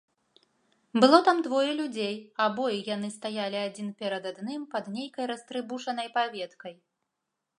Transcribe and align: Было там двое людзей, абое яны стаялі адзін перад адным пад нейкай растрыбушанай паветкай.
Было 1.01 1.17
там 1.27 1.37
двое 1.47 1.73
людзей, 1.81 2.15
абое 2.45 2.77
яны 2.95 3.09
стаялі 3.17 3.59
адзін 3.67 3.93
перад 4.01 4.23
адным 4.31 4.61
пад 4.73 4.85
нейкай 4.97 5.25
растрыбушанай 5.35 6.07
паветкай. 6.19 6.73